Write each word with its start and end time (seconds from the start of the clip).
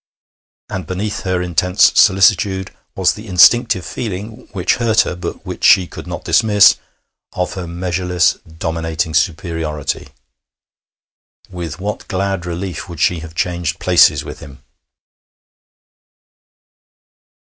And 0.67 0.87
beneath 0.87 1.19
her 1.25 1.43
intense 1.43 1.91
solicitude 1.93 2.71
was 2.95 3.13
the 3.13 3.27
instinctive 3.27 3.85
feeling, 3.85 4.47
which 4.51 4.77
hurt 4.77 5.01
her, 5.01 5.15
but 5.15 5.45
which 5.45 5.63
she 5.63 5.85
could 5.85 6.07
not 6.07 6.25
dismiss, 6.25 6.77
of 7.33 7.53
her 7.53 7.67
measureless, 7.67 8.39
dominating 8.47 9.13
superiority. 9.13 10.07
With 11.51 11.79
what 11.79 12.07
glad 12.07 12.47
relief 12.47 12.89
would 12.89 12.99
she 12.99 13.19
have 13.19 13.35
changed 13.35 13.77
places 13.77 14.23
with 14.23 14.39
him! 14.39 14.63